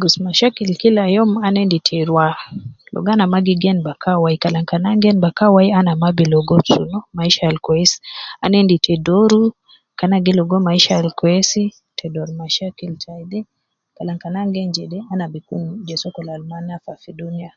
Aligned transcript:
Gus 0.00 0.14
mayisha 0.22 0.48
kila 0.80 1.02
yomu, 1.14 1.36
ana 1.46 1.58
endi 1.64 1.78
ta 1.86 1.98
ruwa 2.08 2.26
gus 2.38 2.86
logo 2.92 3.10
ana 3.12 3.24
mma 3.26 3.38
gi 3.46 3.54
gen 3.62 3.78
bakan 3.86 4.16
wayi, 5.54 5.70
ana 5.78 5.92
mma 5.96 6.10
bilogo 6.18 6.54
maisha 7.16 7.42
al 7.50 7.58
kuwes 7.66 7.92
ana 8.44 8.56
endi 8.62 8.76
ta 8.84 8.94
dooru 9.06 9.42
kede 9.98 10.04
ana 10.10 10.24
gilogo 10.26 10.56
maisha 10.66 10.92
al 11.00 11.08
kuwes. 11.18 11.50
Kalam 13.96 14.16
kan 14.22 14.34
ana 14.38 14.52
gen 14.54 14.70
jede 14.76 14.98
kalam 15.08 15.30
bi 15.32 15.40
kun, 15.46 15.62
gowu, 15.66 15.78
de 15.86 15.92
ya 15.92 15.96
sokol 16.02 16.28
al 16.28 16.42
ana 16.56 16.74
aba 16.78 16.92
fi 17.02 17.10
duniya. 17.20 17.50